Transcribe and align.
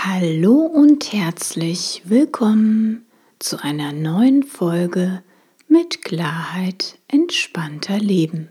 Hallo 0.00 0.60
und 0.60 1.12
herzlich 1.12 2.02
willkommen 2.04 3.04
zu 3.40 3.60
einer 3.64 3.92
neuen 3.92 4.44
Folge 4.44 5.24
mit 5.66 6.02
Klarheit 6.02 7.00
entspannter 7.08 7.98
Leben. 7.98 8.50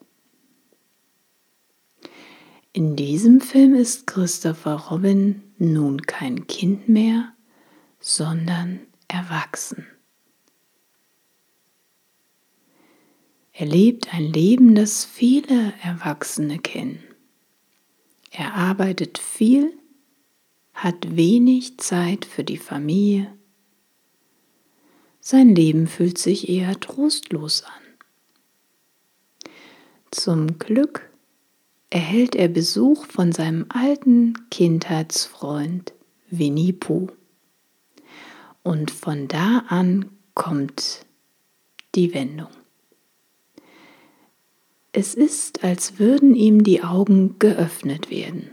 In 2.72 2.96
diesem 2.96 3.42
Film 3.42 3.74
ist 3.74 4.06
Christopher 4.06 4.76
Robin 4.90 5.42
nun 5.58 6.00
kein 6.00 6.46
Kind 6.46 6.88
mehr, 6.88 7.34
sondern 7.98 8.80
erwachsen. 9.06 9.86
Er 13.60 13.66
lebt 13.66 14.14
ein 14.14 14.32
Leben, 14.32 14.74
das 14.74 15.04
viele 15.04 15.74
Erwachsene 15.82 16.58
kennen. 16.58 17.04
Er 18.30 18.54
arbeitet 18.54 19.18
viel, 19.18 19.74
hat 20.72 21.14
wenig 21.14 21.76
Zeit 21.76 22.24
für 22.24 22.42
die 22.42 22.56
Familie. 22.56 23.30
Sein 25.20 25.54
Leben 25.54 25.88
fühlt 25.88 26.16
sich 26.16 26.48
eher 26.48 26.80
trostlos 26.80 27.64
an. 27.64 29.52
Zum 30.10 30.58
Glück 30.58 31.10
erhält 31.90 32.34
er 32.36 32.48
Besuch 32.48 33.04
von 33.04 33.30
seinem 33.30 33.66
alten 33.68 34.48
Kindheitsfreund 34.50 35.92
Winnie 36.30 36.72
Pooh. 36.72 37.08
Und 38.62 38.90
von 38.90 39.28
da 39.28 39.64
an 39.68 40.08
kommt 40.32 41.04
die 41.94 42.14
Wendung. 42.14 42.48
Es 44.92 45.14
ist, 45.14 45.62
als 45.62 46.00
würden 46.00 46.34
ihm 46.34 46.64
die 46.64 46.82
Augen 46.82 47.38
geöffnet 47.38 48.10
werden, 48.10 48.50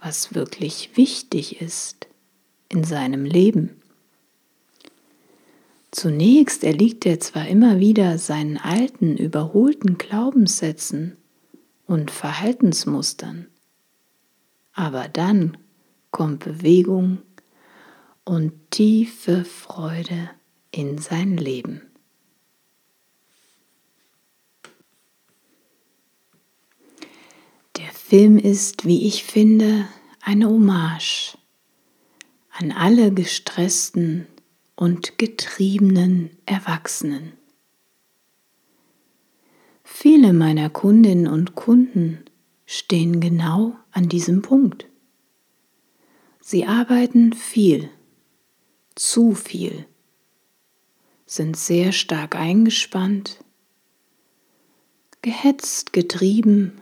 was 0.00 0.34
wirklich 0.34 0.96
wichtig 0.96 1.60
ist 1.60 2.06
in 2.70 2.82
seinem 2.82 3.26
Leben. 3.26 3.80
Zunächst 5.90 6.64
erliegt 6.64 7.04
er 7.04 7.20
zwar 7.20 7.46
immer 7.46 7.78
wieder 7.78 8.18
seinen 8.18 8.56
alten, 8.56 9.16
überholten 9.16 9.98
Glaubenssätzen 9.98 11.16
und 11.86 12.10
Verhaltensmustern, 12.10 13.46
aber 14.72 15.08
dann 15.08 15.58
kommt 16.10 16.44
Bewegung 16.44 17.18
und 18.24 18.52
tiefe 18.70 19.44
Freude 19.44 20.30
in 20.70 20.98
sein 20.98 21.36
Leben. 21.36 21.82
Film 27.94 28.38
ist, 28.38 28.84
wie 28.84 29.06
ich 29.06 29.24
finde, 29.24 29.88
eine 30.20 30.48
Hommage 30.48 31.38
an 32.50 32.72
alle 32.72 33.12
gestressten 33.12 34.26
und 34.74 35.16
getriebenen 35.16 36.30
Erwachsenen. 36.44 37.32
Viele 39.84 40.32
meiner 40.32 40.70
Kundinnen 40.70 41.28
und 41.28 41.54
Kunden 41.54 42.24
stehen 42.66 43.20
genau 43.20 43.76
an 43.92 44.08
diesem 44.08 44.42
Punkt. 44.42 44.86
Sie 46.40 46.66
arbeiten 46.66 47.32
viel, 47.32 47.90
zu 48.96 49.34
viel, 49.34 49.86
sind 51.26 51.56
sehr 51.56 51.92
stark 51.92 52.34
eingespannt, 52.34 53.42
gehetzt, 55.22 55.92
getrieben 55.92 56.80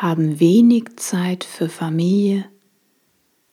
haben 0.00 0.40
wenig 0.40 0.96
Zeit 0.96 1.44
für 1.44 1.68
Familie 1.68 2.46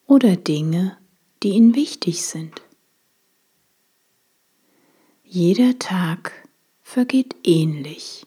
oder 0.05 0.37
Dinge, 0.37 0.95
die 1.43 1.49
ihnen 1.49 1.75
wichtig 1.75 2.23
sind. 2.25 2.61
Jeder 5.25 5.77
Tag 5.77 6.31
vergeht 6.81 7.35
ähnlich. 7.43 8.25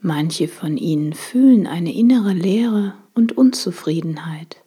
Manche 0.00 0.48
von 0.48 0.78
ihnen 0.78 1.12
fühlen 1.12 1.66
eine 1.66 1.92
innere 1.92 2.32
Leere 2.32 2.94
und 3.12 3.36
Unzufriedenheit. 3.36 4.62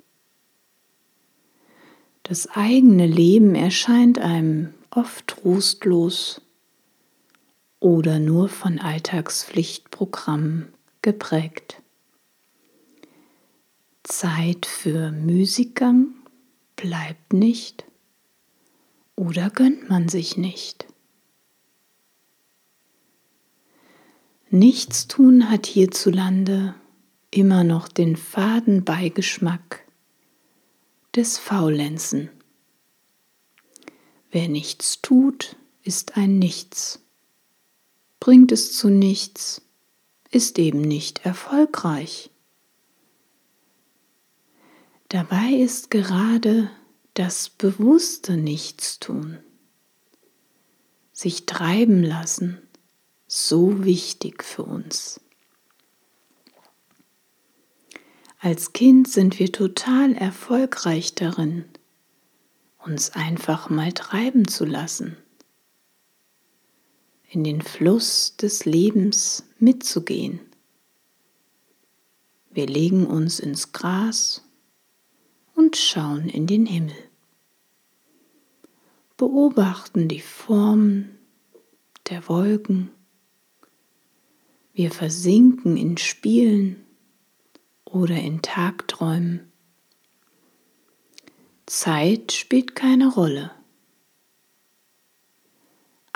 Das 2.21 2.45
eigene 2.45 3.07
Leben 3.07 3.55
erscheint 3.55 4.19
einem 4.19 4.75
oft 4.91 5.25
trostlos 5.25 6.41
oder 7.79 8.19
nur 8.19 8.49
von 8.49 8.77
Alltagspflichtprogrammen 8.77 10.67
geprägt. 11.01 11.81
Zeit 14.03 14.65
für 14.65 15.11
Müßiggang 15.11 16.07
bleibt 16.75 17.33
nicht 17.33 17.85
oder 19.16 19.49
gönnt 19.49 19.90
man 19.90 20.09
sich 20.09 20.37
nicht. 20.37 20.87
Nichtstun 24.49 25.51
hat 25.51 25.67
hierzulande 25.67 26.73
immer 27.29 27.63
noch 27.63 27.87
den 27.87 28.16
faden 28.16 28.84
Beigeschmack 28.84 29.85
des 31.16 31.37
Faulenzen. 31.37 32.29
Wer 34.31 34.47
nichts 34.47 35.02
tut, 35.02 35.55
ist 35.84 36.17
ein 36.17 36.40
Nichts. 36.40 36.99
Bringt 38.19 38.52
es 38.52 38.73
zu 38.73 38.90
nichts, 38.90 39.61
ist 40.31 40.59
eben 40.59 40.81
nicht 40.81 41.26
erfolgreich. 41.26 42.29
Dabei 45.09 45.53
ist 45.53 45.90
gerade 45.90 46.70
das 47.16 47.49
bewusste 47.49 48.37
Nichtstun, 48.37 49.40
sich 51.11 51.46
treiben 51.47 52.03
lassen, 52.03 52.61
so 53.28 53.84
wichtig 53.84 54.43
für 54.43 54.64
uns. 54.64 55.20
Als 58.40 58.72
Kind 58.72 59.09
sind 59.09 59.40
wir 59.40 59.52
total 59.52 60.14
erfolgreich 60.14 61.16
darin, 61.16 61.66
uns 62.78 63.09
einfach 63.09 63.70
mal 63.70 63.91
treiben 63.91 64.47
zu 64.47 64.64
lassen, 64.64 65.17
in 67.29 67.43
den 67.43 67.61
Fluss 67.61 68.35
des 68.37 68.66
Lebens 68.66 69.43
mitzugehen. 69.59 70.40
Wir 72.49 72.66
legen 72.66 73.05
uns 73.05 73.40
ins 73.40 73.72
Gras 73.72 74.43
und 75.53 75.78
schauen 75.78 76.28
in 76.28 76.47
den 76.47 76.66
Himmel. 76.66 76.96
Beobachten 79.16 80.08
die 80.08 80.22
Formen 80.22 81.20
der 82.09 82.28
Wolken. 82.28 82.90
Wir 84.73 84.90
versinken 84.90 85.78
in 85.78 85.97
Spielen 85.97 86.84
oder 87.85 88.16
in 88.16 88.41
Tagträumen. 88.41 89.52
Zeit 91.67 92.31
spielt 92.31 92.76
keine 92.76 93.14
Rolle. 93.14 93.52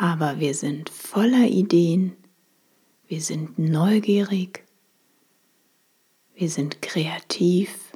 Aber 0.04 0.42
wir 0.42 0.54
sind 0.54 0.90
voller 0.90 1.48
Ideen, 1.48 2.18
wir 3.08 3.22
sind 3.22 3.58
neugierig, 3.58 4.66
wir 6.36 6.50
sind 6.50 6.82
kreativ, 6.82 7.94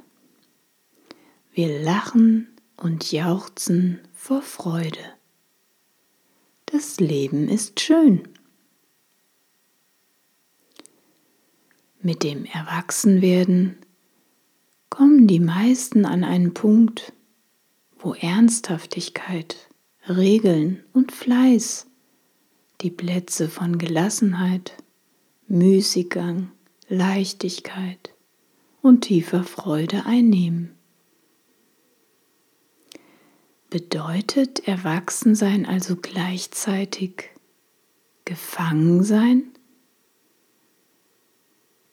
wir 1.52 1.82
lachen 1.82 2.48
und 2.78 3.12
jauchzen 3.12 4.00
vor 4.14 4.40
Freude. 4.40 5.04
Das 6.64 6.98
Leben 6.98 7.46
ist 7.46 7.78
schön. 7.78 8.26
Mit 12.00 12.22
dem 12.22 12.46
Erwachsenwerden 12.46 13.76
kommen 14.88 15.26
die 15.26 15.40
meisten 15.40 16.06
an 16.06 16.24
einen 16.24 16.54
Punkt, 16.54 17.12
wo 17.98 18.14
Ernsthaftigkeit, 18.14 19.68
Regeln 20.08 20.82
und 20.94 21.12
Fleiß 21.12 21.87
die 22.80 22.90
Plätze 22.90 23.48
von 23.48 23.78
Gelassenheit, 23.78 24.74
Müßiggang, 25.48 26.50
Leichtigkeit 26.88 28.14
und 28.82 29.02
tiefer 29.02 29.44
Freude 29.44 30.06
einnehmen. 30.06 30.74
Bedeutet 33.70 34.66
Erwachsensein 34.66 35.66
also 35.66 35.96
gleichzeitig 35.96 37.30
Gefangensein 38.24 39.44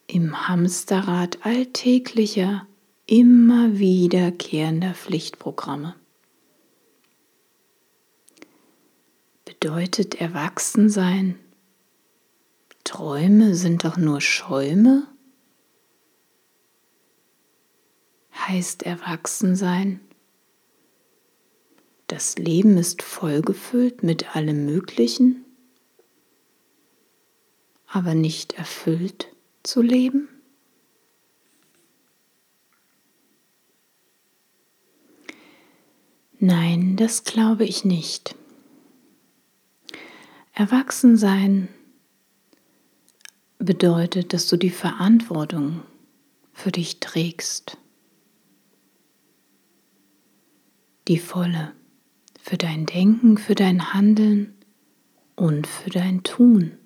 im 0.07 0.47
Hamsterrad 0.47 1.45
alltäglicher, 1.45 2.67
immer 3.07 3.77
wiederkehrender 3.77 4.93
Pflichtprogramme? 4.93 5.95
Bedeutet 9.65 10.21
Erwachsensein 10.21 11.39
Träume 12.83 13.55
sind 13.55 13.83
doch 13.83 13.97
nur 13.97 14.21
Schäume? 14.21 15.07
Heißt 18.31 18.83
Erwachsensein 18.83 20.01
das 22.05 22.37
Leben 22.37 22.77
ist 22.77 23.01
vollgefüllt 23.01 24.03
mit 24.03 24.35
allem 24.35 24.67
Möglichen, 24.67 25.43
aber 27.87 28.13
nicht 28.13 28.53
erfüllt 28.53 29.35
zu 29.63 29.81
leben? 29.81 30.29
Nein, 36.37 36.97
das 36.97 37.23
glaube 37.23 37.65
ich 37.65 37.83
nicht. 37.83 38.35
Erwachsensein 40.57 41.67
bedeutet, 43.59 44.31
dass 44.31 44.47
du 44.47 44.55
die 44.55 44.69
Verantwortung 44.69 45.81
für 46.53 46.71
dich 46.71 47.01
trägst. 47.01 47.77
Die 51.09 51.19
volle 51.19 51.73
für 52.41 52.55
dein 52.55 52.85
Denken, 52.85 53.37
für 53.37 53.53
dein 53.53 53.93
Handeln 53.93 54.53
und 55.35 55.67
für 55.67 55.89
dein 55.89 56.23
Tun. 56.23 56.77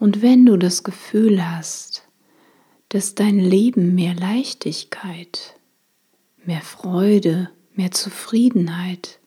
Und 0.00 0.20
wenn 0.20 0.46
du 0.46 0.56
das 0.56 0.82
Gefühl 0.82 1.48
hast, 1.48 2.08
dass 2.88 3.14
dein 3.14 3.38
Leben 3.38 3.94
mehr 3.94 4.14
Leichtigkeit, 4.14 5.54
mehr 6.44 6.62
Freude, 6.62 7.50
mehr 7.74 7.92
Zufriedenheit, 7.92 9.20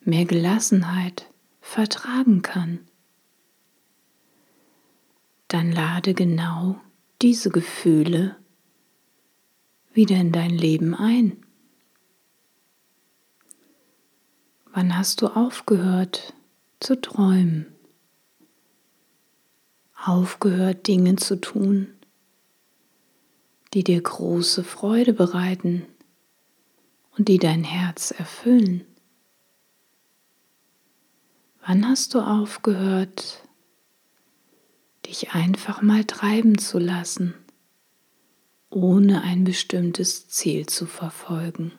mehr 0.00 0.24
Gelassenheit 0.24 1.31
vertragen 1.62 2.42
kann, 2.42 2.80
dann 5.48 5.72
lade 5.72 6.12
genau 6.12 6.78
diese 7.22 7.48
Gefühle 7.48 8.36
wieder 9.94 10.16
in 10.16 10.32
dein 10.32 10.50
Leben 10.50 10.94
ein. 10.94 11.42
Wann 14.72 14.96
hast 14.96 15.22
du 15.22 15.28
aufgehört 15.28 16.34
zu 16.80 17.00
träumen? 17.00 17.66
Aufgehört 19.94 20.88
Dinge 20.88 21.16
zu 21.16 21.40
tun, 21.40 21.94
die 23.72 23.84
dir 23.84 24.02
große 24.02 24.64
Freude 24.64 25.12
bereiten 25.12 25.86
und 27.16 27.28
die 27.28 27.38
dein 27.38 27.62
Herz 27.62 28.10
erfüllen? 28.10 28.84
Wann 31.64 31.86
hast 31.86 32.14
du 32.14 32.20
aufgehört, 32.20 33.46
dich 35.06 35.30
einfach 35.30 35.80
mal 35.80 36.04
treiben 36.04 36.58
zu 36.58 36.80
lassen, 36.80 37.34
ohne 38.68 39.22
ein 39.22 39.44
bestimmtes 39.44 40.26
Ziel 40.26 40.66
zu 40.66 40.86
verfolgen? 40.86 41.70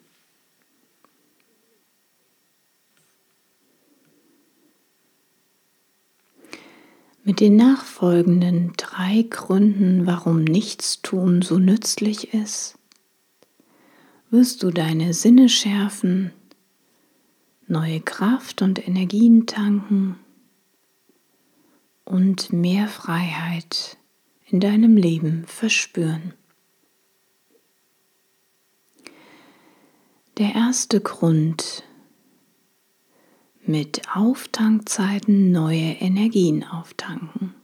Mit 7.26 7.42
den 7.42 7.58
nachfolgenden 7.58 8.72
drei 8.78 9.26
Gründen, 9.30 10.06
warum 10.06 10.46
Nichtstun 10.46 11.42
so 11.42 11.58
nützlich 11.58 12.34
ist, 12.34 12.78
wirst 14.30 14.64
du 14.64 14.72
deine 14.72 15.14
Sinne 15.14 15.50
schärfen, 15.50 16.32
neue 17.68 18.02
Kraft 18.02 18.62
und 18.62 18.88
Energien 18.88 19.46
tanken 19.46 20.20
und 22.06 22.52
mehr 22.52 22.88
Freiheit 22.88 23.98
in 24.46 24.60
deinem 24.60 24.98
Leben 24.98 25.46
verspüren. 25.46 26.34
Der 30.38 30.54
erste 30.56 31.00
Grund, 31.00 31.84
mit 33.66 34.02
Auftankzeiten 34.14 35.52
neue 35.52 35.94
Energien 35.94 36.66
auftanken. 36.66 37.56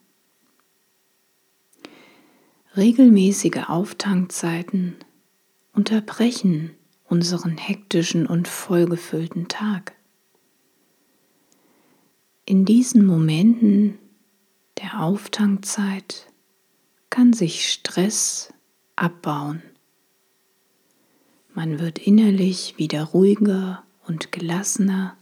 Regelmäßige 2.77 3.67
Auftankzeiten 3.67 4.95
unterbrechen 5.73 6.75
unseren 7.09 7.57
hektischen 7.57 8.27
und 8.27 8.47
vollgefüllten 8.47 9.47
Tag. 9.47 9.95
In 12.45 12.65
diesen 12.65 13.05
Momenten 13.05 13.99
der 14.81 15.01
Auftankzeit 15.01 16.27
kann 17.09 17.33
sich 17.33 17.71
Stress 17.71 18.53
abbauen. 18.95 19.61
Man 21.53 21.79
wird 21.79 21.99
innerlich 21.99 22.75
wieder 22.77 23.03
ruhiger 23.05 23.83
und 24.07 24.31
gelassener 24.31 25.17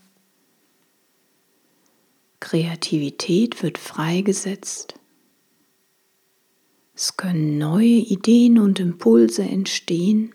Kreativität 2.39 3.63
wird 3.63 3.77
freigesetzt. 3.77 4.94
Es 6.94 7.17
können 7.17 7.58
neue 7.58 7.86
Ideen 7.86 8.60
und 8.60 8.79
Impulse 8.79 9.44
entstehen 9.44 10.34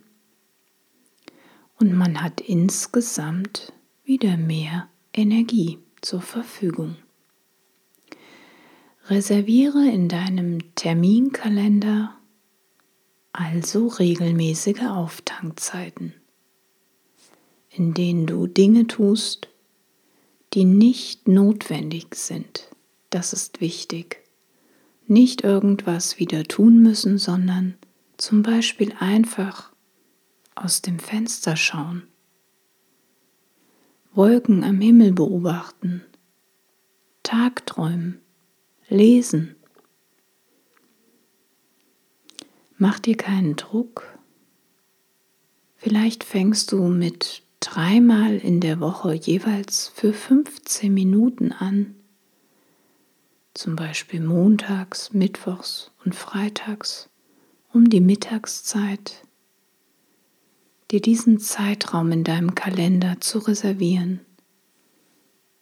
und 1.83 1.97
man 1.97 2.23
hat 2.23 2.41
insgesamt 2.41 3.73
wieder 4.05 4.37
mehr 4.37 4.89
Energie 5.13 5.81
zur 6.01 6.23
Verfügung. 6.23 6.95
Reserviere 9.09 9.91
in 9.91 10.09
deinem 10.09 10.77
Terminkalender 10.77 12.15
also 13.33 13.89
regelmäßige 13.89 14.83
Auftankzeiten, 14.83 16.15
in 17.71 17.95
denen 17.95 18.27
du 18.27 18.47
Dinge 18.47 18.87
tust, 18.87 19.49
die 20.55 20.65
nicht 20.65 21.27
notwendig 21.27 22.15
sind. 22.15 22.69
Das 23.11 23.33
ist 23.33 23.61
wichtig. 23.61 24.23
Nicht 25.09 25.43
irgendwas 25.43 26.21
wieder 26.21 26.45
tun 26.45 26.81
müssen, 26.81 27.19
sondern 27.19 27.75
zum 28.19 28.45
Beispiel 28.45 28.95
einfach 29.01 29.72
aus 30.55 30.83
dem 30.83 30.99
Fenster 30.99 31.57
schauen. 31.57 32.07
Wolken 34.15 34.63
am 34.65 34.81
Himmel 34.81 35.13
beobachten, 35.13 36.03
Tagträumen, 37.23 38.21
lesen. 38.89 39.57
Mach 42.77 42.99
dir 42.99 43.17
keinen 43.17 43.57
Druck. 43.57 44.19
Vielleicht 45.77 46.25
fängst 46.25 46.73
du 46.73 46.89
mit 46.89 47.43
dreimal 47.61 48.37
in 48.37 48.61
der 48.61 48.81
Woche 48.81 49.15
jeweils 49.15 49.89
für 49.89 50.13
15 50.13 50.93
Minuten 50.93 51.53
an, 51.53 51.95
zum 53.55 53.77
Beispiel 53.77 54.21
montags, 54.21 55.13
mittwochs 55.13 55.91
und 56.05 56.15
freitags 56.15 57.09
um 57.73 57.89
die 57.89 58.01
Mittagszeit, 58.01 59.27
dir 60.93 61.01
diesen 61.01 61.41
Zeitraum 61.41 62.13
in 62.13 62.23
deinem 62.23 62.55
Kalender 62.55 63.19
zu 63.19 63.39
reservieren, 63.39 64.21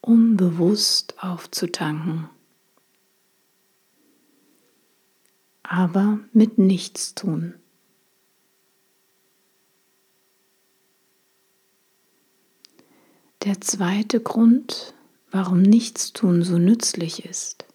um 0.01 0.37
bewusst 0.37 1.23
aufzutanken. 1.23 2.29
Aber 5.63 6.19
mit 6.33 6.59
nichts 6.59 7.15
tun. 7.15 7.55
Der 13.45 13.61
zweite 13.61 14.21
Grund, 14.21 14.95
warum 15.31 15.63
Nichtstun 15.63 16.43
so 16.43 16.59
nützlich 16.59 17.25
ist. 17.25 17.67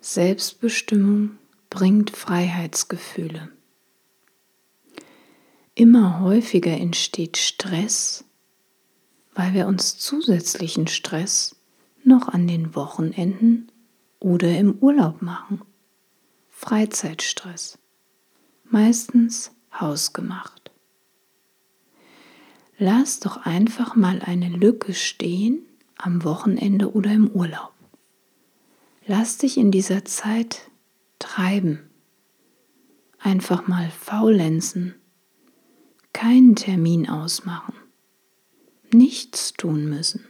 Selbstbestimmung 0.00 1.38
bringt 1.68 2.10
Freiheitsgefühle. 2.10 3.53
Immer 5.74 6.20
häufiger 6.20 6.72
entsteht 6.72 7.36
Stress, 7.36 8.24
weil 9.34 9.54
wir 9.54 9.66
uns 9.66 9.98
zusätzlichen 9.98 10.86
Stress 10.86 11.56
noch 12.04 12.28
an 12.28 12.46
den 12.46 12.76
Wochenenden 12.76 13.72
oder 14.20 14.56
im 14.56 14.78
Urlaub 14.78 15.20
machen. 15.20 15.62
Freizeitstress, 16.48 17.78
meistens 18.64 19.50
hausgemacht. 19.72 20.70
Lass 22.78 23.20
doch 23.20 23.38
einfach 23.38 23.96
mal 23.96 24.20
eine 24.22 24.48
Lücke 24.48 24.94
stehen 24.94 25.66
am 25.96 26.22
Wochenende 26.24 26.92
oder 26.92 27.12
im 27.12 27.28
Urlaub. 27.30 27.72
Lass 29.06 29.38
dich 29.38 29.58
in 29.58 29.70
dieser 29.70 30.04
Zeit 30.04 30.70
treiben. 31.18 31.90
Einfach 33.18 33.66
mal 33.66 33.90
faulenzen. 33.90 34.94
Keinen 36.14 36.54
Termin 36.54 37.08
ausmachen. 37.08 37.74
Nichts 38.92 39.52
tun 39.52 39.84
müssen. 39.90 40.24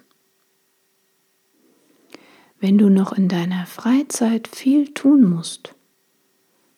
Wenn 2.58 2.78
du 2.78 2.88
noch 2.88 3.12
in 3.12 3.28
deiner 3.28 3.66
Freizeit 3.66 4.48
viel 4.48 4.94
tun 4.94 5.28
musst, 5.28 5.74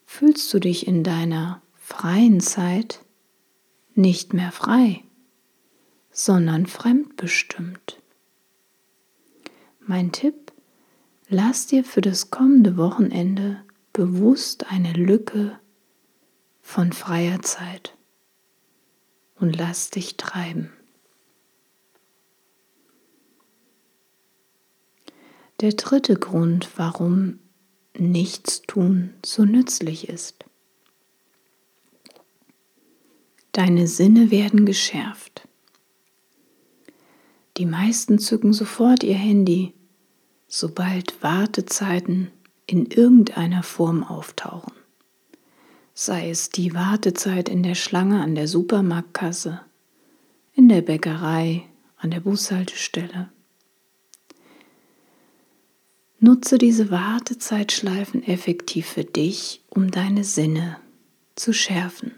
fühlst 0.05 0.53
du 0.53 0.59
dich 0.59 0.89
in 0.89 1.05
deiner 1.05 1.63
freien 1.77 2.41
Zeit 2.41 3.05
nicht 3.95 4.35
mehr 4.35 4.51
frei, 4.51 5.05
sondern 6.11 6.67
fremdbestimmt. 6.67 8.03
Mein 9.79 10.11
Tipp, 10.11 10.53
lass 11.29 11.69
dir 11.69 11.85
für 11.85 12.01
das 12.01 12.31
kommende 12.33 12.77
Wochenende 12.77 13.63
bewusst 13.93 14.67
eine 14.69 14.93
Lücke 14.93 15.61
von 16.61 16.93
freier 16.93 17.41
Zeit 17.43 17.96
und 19.39 19.57
lass 19.57 19.91
dich 19.91 20.17
treiben. 20.17 20.73
Der 25.61 25.73
dritte 25.73 26.17
Grund, 26.17 26.71
warum 26.77 27.39
Nichtstun 27.97 29.15
so 29.25 29.45
nützlich 29.45 30.09
ist. 30.09 30.45
Deine 33.53 33.87
Sinne 33.87 34.31
werden 34.31 34.67
geschärft. 34.67 35.49
Die 37.57 37.65
meisten 37.65 38.19
zücken 38.19 38.53
sofort 38.53 39.03
ihr 39.03 39.15
Handy, 39.15 39.73
sobald 40.47 41.23
Wartezeiten 41.23 42.31
in 42.67 42.85
irgendeiner 42.85 43.63
Form 43.63 44.05
auftauchen. 44.05 44.75
Sei 45.99 46.29
es 46.29 46.51
die 46.51 46.75
Wartezeit 46.75 47.49
in 47.49 47.63
der 47.63 47.75
Schlange 47.75 48.21
an 48.21 48.35
der 48.35 48.49
Supermarktkasse, 48.49 49.63
in 50.53 50.69
der 50.69 50.83
Bäckerei, 50.83 51.65
an 51.97 52.11
der 52.11 52.21
Bushaltestelle. 52.21 53.31
Nutze 56.21 56.59
diese 56.59 56.91
Wartezeitschleifen 56.91 58.23
effektiv 58.23 58.87
für 58.87 59.05
dich, 59.05 59.63
um 59.71 59.91
deine 59.91 60.23
Sinne 60.23 60.77
zu 61.35 61.55
schärfen. 61.55 62.15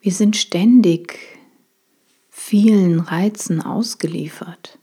Wir 0.00 0.12
sind 0.12 0.36
ständig 0.36 1.18
vielen 2.28 2.98
Reizen 2.98 3.62
ausgeliefert 3.62 4.78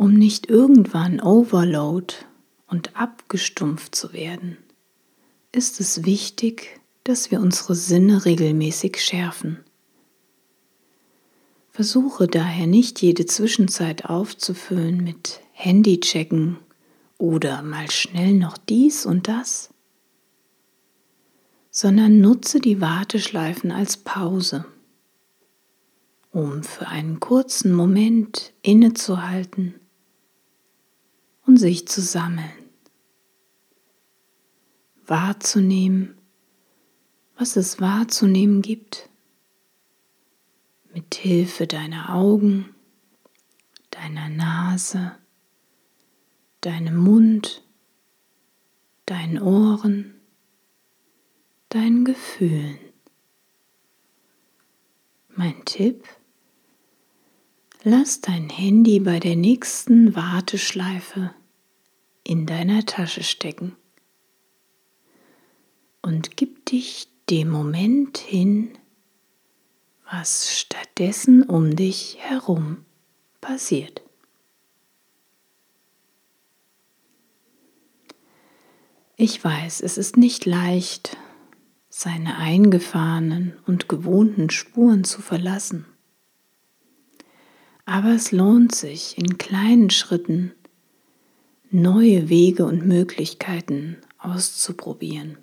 um 0.00 0.14
nicht 0.14 0.48
irgendwann 0.48 1.20
Overload 1.20 2.14
und 2.66 2.96
abgestumpft 2.96 3.94
zu 3.94 4.14
werden, 4.14 4.56
ist 5.52 5.80
es 5.80 6.04
wichtig, 6.04 6.80
dass 7.04 7.30
wir 7.30 7.40
unsere 7.40 7.74
Sinne 7.74 8.24
regelmäßig 8.24 9.02
schärfen. 9.02 9.64
Versuche 11.70 12.26
daher 12.26 12.66
nicht 12.66 13.00
jede 13.00 13.26
Zwischenzeit 13.26 14.04
aufzufüllen 14.04 15.02
mit 15.02 15.40
Handychecken 15.52 16.58
oder 17.18 17.62
mal 17.62 17.90
schnell 17.90 18.34
noch 18.34 18.58
dies 18.58 19.06
und 19.06 19.28
das, 19.28 19.70
sondern 21.70 22.20
nutze 22.20 22.60
die 22.60 22.80
Warteschleifen 22.80 23.70
als 23.70 23.96
Pause, 23.96 24.64
um 26.32 26.62
für 26.62 26.88
einen 26.88 27.20
kurzen 27.20 27.72
Moment 27.72 28.52
innezuhalten 28.62 29.74
und 31.46 31.56
sich 31.56 31.88
zu 31.88 32.00
sammeln. 32.00 32.59
Wahrzunehmen, 35.10 36.16
was 37.36 37.56
es 37.56 37.80
wahrzunehmen 37.80 38.62
gibt, 38.62 39.08
mit 40.94 41.16
Hilfe 41.16 41.66
deiner 41.66 42.14
Augen, 42.14 42.72
deiner 43.90 44.28
Nase, 44.28 45.16
deinem 46.60 46.96
Mund, 46.96 47.64
deinen 49.06 49.42
Ohren, 49.42 50.14
deinen 51.70 52.04
Gefühlen. 52.04 52.78
Mein 55.28 55.64
Tipp, 55.64 56.04
lass 57.82 58.20
dein 58.20 58.48
Handy 58.48 59.00
bei 59.00 59.18
der 59.18 59.34
nächsten 59.34 60.14
Warteschleife 60.14 61.34
in 62.22 62.46
deiner 62.46 62.86
Tasche 62.86 63.24
stecken 63.24 63.74
und 66.10 66.36
gib 66.36 66.66
dich 66.66 67.06
dem 67.30 67.50
Moment 67.50 68.18
hin, 68.18 68.72
was 70.10 70.58
stattdessen 70.58 71.44
um 71.44 71.76
dich 71.76 72.16
herum 72.18 72.84
passiert. 73.40 74.02
Ich 79.14 79.44
weiß, 79.44 79.82
es 79.82 79.98
ist 79.98 80.16
nicht 80.16 80.46
leicht, 80.46 81.16
seine 81.88 82.38
eingefahrenen 82.38 83.56
und 83.68 83.88
gewohnten 83.88 84.50
Spuren 84.50 85.04
zu 85.04 85.22
verlassen. 85.22 85.86
Aber 87.84 88.08
es 88.16 88.32
lohnt 88.32 88.74
sich, 88.74 89.16
in 89.16 89.38
kleinen 89.38 89.90
Schritten 89.90 90.50
neue 91.70 92.28
Wege 92.28 92.64
und 92.64 92.84
Möglichkeiten 92.84 93.98
auszuprobieren, 94.18 95.38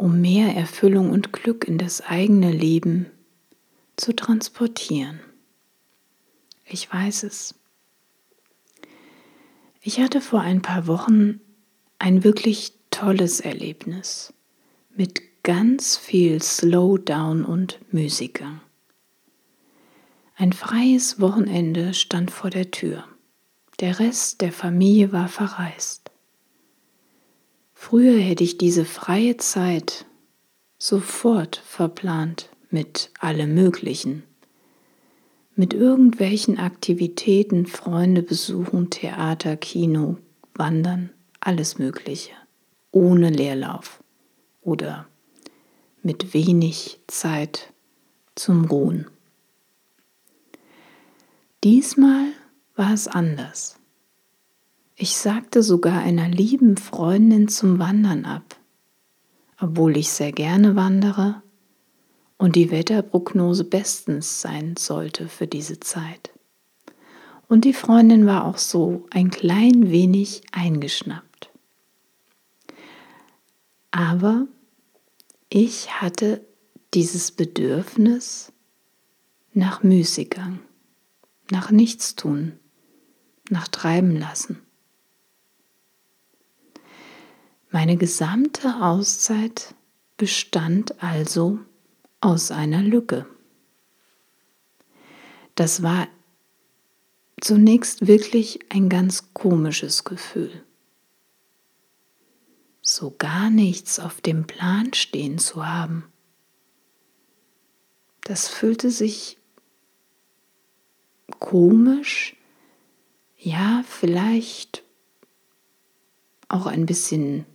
um 0.00 0.20
mehr 0.20 0.54
Erfüllung 0.54 1.10
und 1.10 1.32
Glück 1.32 1.68
in 1.68 1.78
das 1.78 2.00
eigene 2.00 2.50
Leben 2.50 3.06
zu 3.96 4.14
transportieren. 4.14 5.20
Ich 6.64 6.92
weiß 6.92 7.24
es. 7.24 7.54
Ich 9.82 10.00
hatte 10.00 10.20
vor 10.20 10.40
ein 10.40 10.62
paar 10.62 10.86
Wochen 10.86 11.40
ein 11.98 12.24
wirklich 12.24 12.72
tolles 12.90 13.40
Erlebnis 13.40 14.32
mit 14.94 15.42
ganz 15.42 15.96
viel 15.96 16.42
Slowdown 16.42 17.44
und 17.44 17.78
Musiker. 17.92 18.60
Ein 20.36 20.52
freies 20.52 21.20
Wochenende 21.20 21.92
stand 21.92 22.30
vor 22.30 22.50
der 22.50 22.70
Tür. 22.70 23.04
Der 23.80 23.98
Rest 23.98 24.40
der 24.40 24.52
Familie 24.52 25.12
war 25.12 25.28
verreist. 25.28 26.09
Früher 27.82 28.20
hätte 28.20 28.44
ich 28.44 28.58
diese 28.58 28.84
freie 28.84 29.38
Zeit 29.38 30.04
sofort 30.76 31.56
verplant 31.56 32.50
mit 32.68 33.10
allem 33.18 33.54
Möglichen. 33.54 34.22
Mit 35.56 35.72
irgendwelchen 35.72 36.58
Aktivitäten, 36.58 37.64
Freunde 37.66 38.22
besuchen, 38.22 38.90
Theater, 38.90 39.56
Kino, 39.56 40.18
Wandern, 40.54 41.08
alles 41.40 41.78
Mögliche. 41.78 42.32
Ohne 42.92 43.30
Leerlauf 43.30 44.04
oder 44.60 45.06
mit 46.02 46.34
wenig 46.34 47.00
Zeit 47.06 47.72
zum 48.34 48.66
Ruhen. 48.66 49.06
Diesmal 51.64 52.26
war 52.76 52.92
es 52.92 53.08
anders. 53.08 53.79
Ich 55.02 55.16
sagte 55.16 55.62
sogar 55.62 56.02
einer 56.02 56.28
lieben 56.28 56.76
Freundin 56.76 57.48
zum 57.48 57.78
Wandern 57.78 58.26
ab, 58.26 58.60
obwohl 59.58 59.96
ich 59.96 60.10
sehr 60.10 60.30
gerne 60.30 60.76
wandere 60.76 61.42
und 62.36 62.54
die 62.54 62.70
Wetterprognose 62.70 63.64
bestens 63.64 64.42
sein 64.42 64.76
sollte 64.76 65.30
für 65.30 65.46
diese 65.46 65.80
Zeit. 65.80 66.28
Und 67.48 67.64
die 67.64 67.72
Freundin 67.72 68.26
war 68.26 68.44
auch 68.44 68.58
so 68.58 69.06
ein 69.08 69.30
klein 69.30 69.90
wenig 69.90 70.42
eingeschnappt. 70.52 71.48
Aber 73.92 74.48
ich 75.48 76.02
hatte 76.02 76.46
dieses 76.92 77.32
Bedürfnis 77.32 78.52
nach 79.54 79.82
Müßiggang, 79.82 80.58
nach 81.50 81.70
Nichtstun, 81.70 82.52
nach 83.48 83.66
Treiben 83.66 84.14
lassen. 84.14 84.60
Meine 87.72 87.96
gesamte 87.96 88.82
Auszeit 88.82 89.76
bestand 90.16 91.00
also 91.02 91.60
aus 92.20 92.50
einer 92.50 92.82
Lücke. 92.82 93.26
Das 95.54 95.80
war 95.82 96.08
zunächst 97.40 98.08
wirklich 98.08 98.58
ein 98.70 98.88
ganz 98.88 99.32
komisches 99.34 100.02
Gefühl. 100.02 100.64
So 102.82 103.14
gar 103.16 103.50
nichts 103.50 104.00
auf 104.00 104.20
dem 104.20 104.48
Plan 104.48 104.92
stehen 104.92 105.38
zu 105.38 105.64
haben. 105.64 106.04
Das 108.22 108.48
fühlte 108.48 108.90
sich 108.90 109.38
komisch, 111.38 112.36
ja, 113.38 113.84
vielleicht 113.88 114.82
auch 116.48 116.66
ein 116.66 116.84
bisschen 116.84 117.46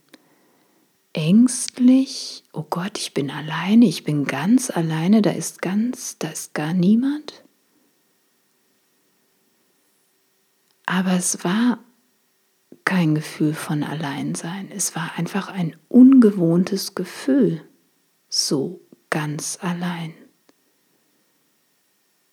ängstlich, 1.15 2.43
oh 2.51 2.65
Gott, 2.69 2.97
ich 2.97 3.13
bin 3.13 3.31
alleine, 3.31 3.85
ich 3.85 4.03
bin 4.03 4.25
ganz 4.25 4.69
alleine, 4.69 5.21
da 5.21 5.31
ist 5.31 5.61
ganz, 5.61 6.17
da 6.19 6.27
ist 6.27 6.53
gar 6.53 6.73
niemand. 6.73 7.45
Aber 10.85 11.13
es 11.13 11.43
war 11.45 11.79
kein 12.83 13.15
Gefühl 13.15 13.53
von 13.53 13.83
Alleinsein, 13.83 14.69
es 14.71 14.93
war 14.95 15.17
einfach 15.17 15.47
ein 15.47 15.77
ungewohntes 15.87 16.95
Gefühl, 16.95 17.61
so 18.27 18.81
ganz 19.09 19.57
allein. 19.61 20.13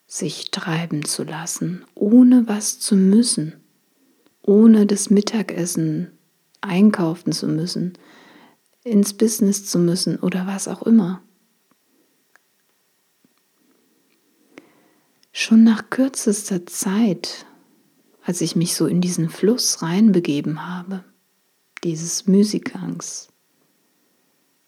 Sich 0.07 0.51
treiben 0.51 1.05
zu 1.05 1.23
lassen, 1.23 1.85
ohne 1.95 2.49
was 2.49 2.81
zu 2.81 2.97
müssen, 2.97 3.61
ohne 4.43 4.87
das 4.87 5.09
Mittagessen 5.09 6.11
einkaufen 6.61 7.33
zu 7.33 7.47
müssen, 7.47 7.95
ins 8.85 9.15
Business 9.15 9.67
zu 9.67 9.79
müssen 9.79 10.19
oder 10.19 10.47
was 10.47 10.69
auch 10.69 10.83
immer. 10.83 11.23
Schon 15.33 15.65
nach 15.65 15.89
kürzester 15.89 16.67
Zeit, 16.67 17.47
als 18.23 18.41
ich 18.41 18.55
mich 18.55 18.75
so 18.75 18.87
in 18.87 19.01
diesen 19.01 19.31
Fluss 19.31 19.83
reinbegeben 19.83 20.69
habe, 20.69 21.05
dieses 21.85 22.27
Müßiggangs, 22.27 23.29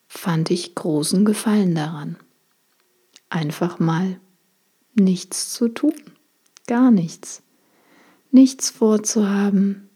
fand 0.09 0.50
ich 0.50 0.74
großen 0.74 1.24
Gefallen 1.24 1.74
daran. 1.74 2.16
Einfach 3.29 3.79
mal 3.79 4.18
nichts 4.94 5.53
zu 5.53 5.68
tun, 5.68 5.94
gar 6.66 6.90
nichts. 6.90 7.42
Nichts 8.31 8.70
vorzuhaben, 8.70 9.88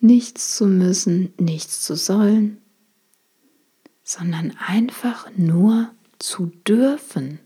nichts 0.00 0.56
zu 0.56 0.66
müssen, 0.66 1.32
nichts 1.38 1.82
zu 1.82 1.96
sollen, 1.96 2.60
sondern 4.06 4.56
einfach 4.64 5.28
nur 5.36 5.90
zu 6.20 6.46
dürfen. 6.66 7.40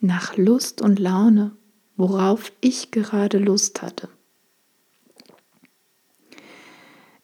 Nach 0.00 0.38
Lust 0.38 0.80
und 0.80 0.98
Laune, 0.98 1.54
worauf 1.94 2.50
ich 2.62 2.90
gerade 2.90 3.36
Lust 3.36 3.82
hatte. 3.82 4.08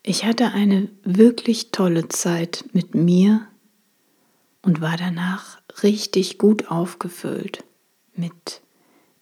Ich 0.03 0.27
hatte 0.27 0.53
eine 0.53 0.91
wirklich 1.05 1.71
tolle 1.73 2.09
Zeit 2.09 2.67
mit 2.75 2.95
mir 2.95 3.49
und 4.61 4.83
war 4.83 4.99
danach 4.99 5.59
richtig 5.83 6.37
gut 6.37 6.71
aufgefüllt 6.71 7.65
mit 8.15 8.61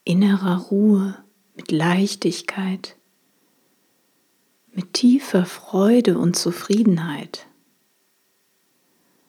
innerer 0.03 0.59
Ruhe, 0.59 1.17
mit 1.55 1.71
Leichtigkeit, 1.71 2.97
mit 4.73 4.95
tiefer 4.95 5.47
Freude 5.47 6.19
und 6.19 6.35
Zufriedenheit. 6.35 7.47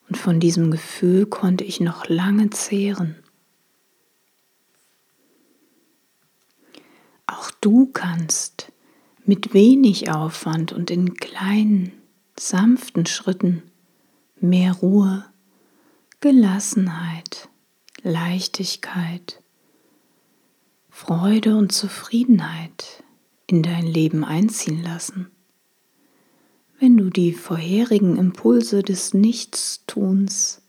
Und 0.08 0.18
von 0.18 0.40
diesem 0.40 0.72
Gefühl 0.72 1.26
konnte 1.26 1.64
ich 1.64 1.80
noch 1.80 2.08
lange 2.08 2.50
zehren. 2.52 3.16
Auch 7.26 7.50
du 7.62 7.88
kannst 7.88 8.72
mit 9.26 9.54
wenig 9.54 10.12
Aufwand 10.12 10.74
und 10.74 10.92
in 10.92 11.16
kleinen, 11.16 11.92
sanften 12.38 13.06
Schritten 13.06 13.64
mehr 14.40 14.74
Ruhe, 14.74 15.26
Gelassenheit, 16.20 17.50
Leichtigkeit, 18.04 19.42
Freude 20.90 21.58
und 21.58 21.72
Zufriedenheit 21.72 23.04
in 23.48 23.64
dein 23.64 23.86
Leben 23.88 24.24
einziehen 24.24 24.84
lassen 24.84 25.32
wenn 26.80 26.98
du 26.98 27.10
die 27.10 27.34
vorherigen 27.34 28.18
Impulse 28.18 28.84
des 28.84 29.14
Nichtstuns 29.14 30.62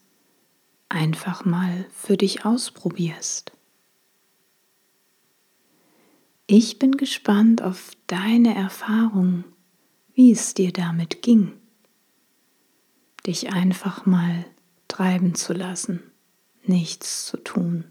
einfach 0.88 1.44
mal 1.44 1.86
für 1.92 2.16
dich 2.16 2.44
ausprobierst. 2.44 3.52
Ich 6.46 6.78
bin 6.78 6.92
gespannt 6.92 7.60
auf 7.60 7.90
deine 8.06 8.54
Erfahrung, 8.54 9.44
wie 10.14 10.30
es 10.30 10.54
dir 10.54 10.72
damit 10.72 11.22
ging, 11.22 11.52
dich 13.26 13.52
einfach 13.52 14.06
mal 14.06 14.44
treiben 14.86 15.34
zu 15.34 15.52
lassen, 15.52 16.02
nichts 16.62 17.26
zu 17.26 17.36
tun. 17.38 17.84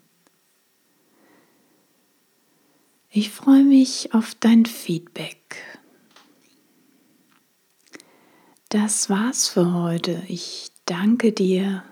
Ich 3.09 3.29
freue 3.29 3.63
mich 3.63 4.13
auf 4.13 4.35
dein 4.35 4.65
Feedback 4.65 5.74
das 8.69 9.09
war's 9.09 9.47
für 9.47 9.73
heute. 9.73 10.23
Ich 10.27 10.71
danke 10.85 11.31
dir, 11.31 11.83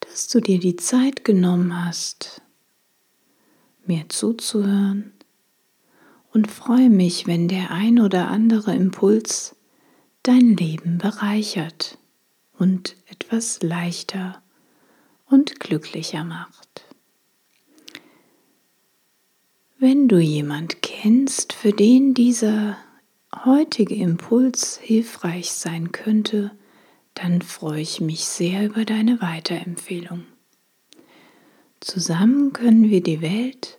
dass 0.00 0.28
du 0.28 0.40
dir 0.40 0.58
die 0.58 0.76
Zeit 0.76 1.24
genommen 1.24 1.84
hast, 1.84 2.42
mir 3.86 4.08
zuzuhören 4.08 5.12
und 6.32 6.50
freue 6.50 6.90
mich, 6.90 7.26
wenn 7.26 7.48
der 7.48 7.70
ein 7.70 8.00
oder 8.00 8.28
andere 8.28 8.74
Impuls 8.74 9.56
dein 10.22 10.56
Leben 10.56 10.98
bereichert 10.98 11.98
und 12.58 12.96
etwas 13.06 13.62
leichter 13.62 14.42
und 15.26 15.60
glücklicher 15.60 16.24
macht. 16.24 16.84
Wenn 19.78 20.08
du 20.08 20.18
jemand 20.18 20.82
kennst, 20.82 21.52
für 21.52 21.72
den 21.72 22.14
dieser 22.14 22.78
heutige 23.44 23.94
Impuls 23.94 24.78
hilfreich 24.82 25.52
sein 25.52 25.92
könnte, 25.92 26.52
dann 27.14 27.42
freue 27.42 27.80
ich 27.80 28.00
mich 28.00 28.24
sehr 28.24 28.66
über 28.66 28.84
deine 28.84 29.20
Weiterempfehlung. 29.20 30.24
Zusammen 31.80 32.52
können 32.52 32.90
wir 32.90 33.02
die 33.02 33.20
Welt 33.20 33.78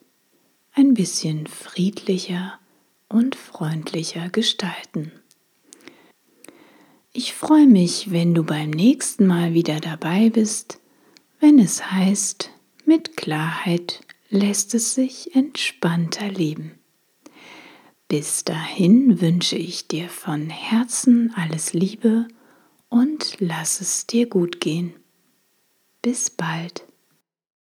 ein 0.74 0.94
bisschen 0.94 1.48
friedlicher 1.48 2.60
und 3.08 3.36
freundlicher 3.36 4.30
gestalten. 4.30 5.12
Ich 7.14 7.34
freue 7.34 7.68
mich, 7.68 8.12
wenn 8.12 8.34
du 8.34 8.44
beim 8.44 8.70
nächsten 8.70 9.26
Mal 9.26 9.54
wieder 9.54 9.80
dabei 9.80 10.30
bist, 10.30 10.80
wenn 11.40 11.60
es 11.60 11.92
heißt, 11.92 12.52
mit 12.86 13.16
Klarheit 13.16 14.02
lässt 14.30 14.76
es 14.76 14.94
sich 14.96 15.34
entspannter 15.34 16.30
leben. 16.30 16.78
Bis 18.08 18.44
dahin 18.44 19.20
wünsche 19.20 19.56
ich 19.58 19.88
dir 19.88 20.10
von 20.10 20.50
Herzen 20.50 21.34
alles 21.36 21.74
Liebe 21.74 22.28
und 22.90 23.38
lass 23.40 23.82
es 23.82 24.06
dir 24.06 24.30
gut 24.30 24.62
gehen. 24.62 24.94
Bis 26.02 26.30
bald. 26.30 26.86